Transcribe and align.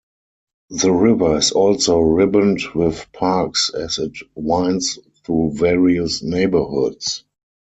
The 0.71 0.91
river 0.91 1.37
is 1.37 1.51
also 1.51 1.99
ribboned 1.99 2.61
with 2.73 3.05
parks 3.13 3.69
as 3.71 3.99
it 3.99 4.13
winds 4.35 4.97
through 5.23 5.51
various 5.53 6.23
neighborhoods. 6.23 7.23